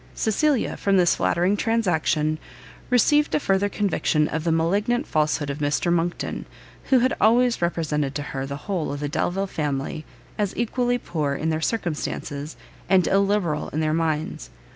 [0.15, 2.39] Cecilia, from this flattering transaction,
[2.89, 6.47] received a further conviction of the malignant falsehood of Mr Monckton,
[6.85, 10.03] who had always represented to her the whole of the Delvile family
[10.39, 12.55] as equally poor in their circumstances,
[12.89, 14.49] and illiberal in their minds.